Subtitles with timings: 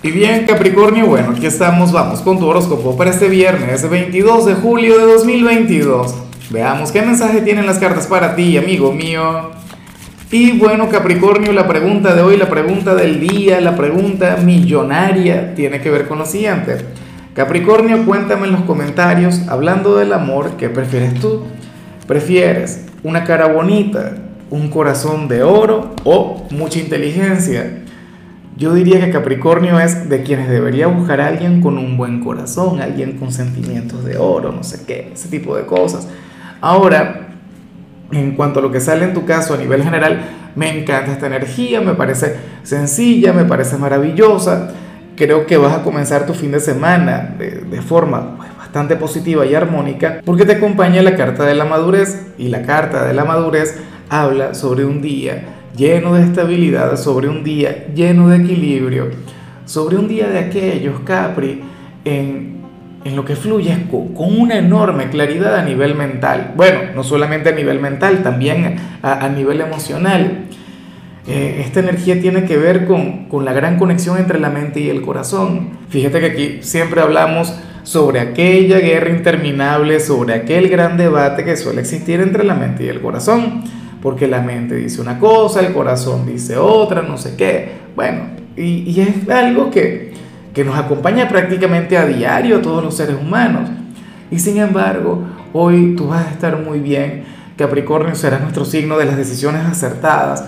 [0.00, 4.54] Y bien, Capricornio, bueno, aquí estamos, vamos con tu horóscopo para este viernes 22 de
[4.54, 6.14] julio de 2022.
[6.50, 9.50] Veamos qué mensaje tienen las cartas para ti, amigo mío.
[10.30, 15.80] Y bueno, Capricornio, la pregunta de hoy, la pregunta del día, la pregunta millonaria, tiene
[15.80, 16.76] que ver con lo siguiente.
[17.34, 21.42] Capricornio, cuéntame en los comentarios, hablando del amor, ¿qué prefieres tú?
[22.06, 24.14] ¿Prefieres una cara bonita,
[24.48, 27.82] un corazón de oro o mucha inteligencia?
[28.56, 32.80] Yo diría que Capricornio es de quienes debería buscar a alguien con un buen corazón,
[32.80, 36.08] alguien con sentimientos de oro, no sé qué, ese tipo de cosas.
[36.60, 37.28] Ahora,
[38.10, 40.20] en cuanto a lo que sale en tu caso a nivel general,
[40.56, 42.34] me encanta esta energía, me parece
[42.64, 44.72] sencilla, me parece maravillosa.
[45.14, 49.54] Creo que vas a comenzar tu fin de semana de, forma pues, bastante positiva y
[49.54, 53.78] armónica porque te acompaña la carta de la madurez y la carta de la madurez
[54.08, 59.08] habla sobre un día lleno de estabilidad, sobre un día lleno de equilibrio,
[59.64, 61.62] sobre un día de aquellos, Capri,
[62.04, 62.58] en,
[63.14, 66.52] lo que fluye con, con, una enorme claridad a nivel mental.
[66.56, 70.44] Bueno, no solamente a nivel mental, también a, nivel emocional.
[71.26, 74.90] Eh, esta energía tiene que ver con, con la gran conexión entre la mente y
[74.90, 75.70] el corazón.
[75.88, 81.80] Fíjate que aquí siempre hablamos sobre aquella guerra interminable, sobre aquel gran debate que suele
[81.80, 83.64] existir entre la mente y el corazón
[84.02, 87.72] porque la mente dice una cosa, el corazón dice otra, no sé qué.
[87.96, 88.20] Bueno,
[88.56, 90.12] y, es algo que,
[90.54, 93.70] que nos acompaña prácticamente a diario a todos los seres humanos.
[94.30, 97.24] Y sin embargo, hoy tú vas a estar muy bien.
[97.56, 100.44] Capricornio será nuestro signo de las decisiones acertadas.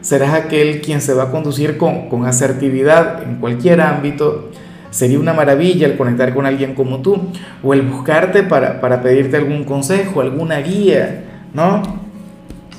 [0.00, 4.50] Serás aquel quien se va a conducir con, con asertividad en cualquier ámbito.
[4.90, 7.30] Sería una maravilla el conectar con alguien como tú
[7.62, 12.03] o el buscarte para, para pedirte algún consejo, alguna guía, ¿no?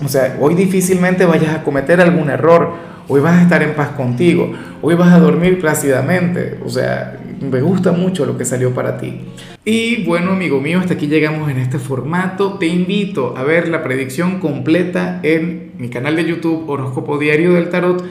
[0.03, 2.73] O sea, hoy difícilmente vayas a cometer algún error,
[3.07, 7.61] hoy vas a estar en paz contigo, hoy vas a dormir plácidamente, o sea, me
[7.61, 9.21] gusta mucho lo que salió para ti.
[9.63, 12.53] Y bueno, amigo mío, hasta aquí llegamos en este formato.
[12.59, 17.69] Te invito a ver la predicción completa en mi canal de YouTube Horóscopo Diario del
[17.69, 18.03] Tarot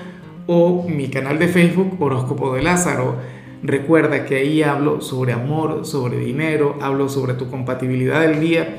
[0.47, 3.17] o mi canal de Facebook Horóscopo de Lázaro.
[3.63, 8.79] Recuerda que ahí hablo sobre amor, sobre dinero, hablo sobre tu compatibilidad del día